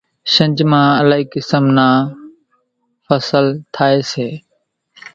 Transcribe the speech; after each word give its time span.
شنجھ 0.33 0.63
مان 0.69 0.85
الائِي 1.01 1.23
قِسم 1.33 1.65
نان 1.75 1.97
ڦصل 3.07 3.45
ٿائيَ 3.75 3.99
سي۔ 4.11 4.27